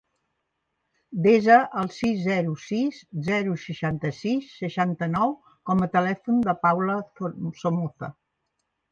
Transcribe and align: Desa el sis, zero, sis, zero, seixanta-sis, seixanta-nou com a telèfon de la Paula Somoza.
Desa 1.25 1.57
el 1.81 1.89
sis, 1.97 2.15
zero, 2.27 2.53
sis, 2.61 3.01
zero, 3.27 3.53
seixanta-sis, 3.63 4.47
seixanta-nou 4.61 5.35
com 5.71 5.83
a 5.87 5.89
telèfon 5.97 6.39
de 6.47 6.51
la 6.53 6.55
Paula 6.63 6.97
Somoza. 7.61 8.11